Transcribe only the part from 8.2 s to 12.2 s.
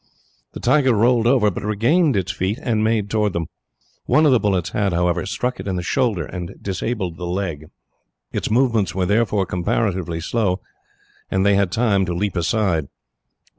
Its movements were therefore comparatively slow, and they had time to